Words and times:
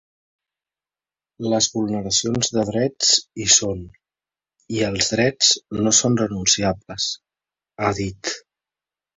Les 1.53 1.67
vulneracions 1.73 2.49
de 2.55 2.63
drets 2.69 3.11
hi 3.43 3.47
són, 3.57 3.83
i 4.79 4.83
els 4.89 5.13
drets 5.17 5.53
no 5.85 5.95
són 6.01 6.19
renunciables, 6.23 7.09
ha 7.89 7.97
dit. 8.03 8.37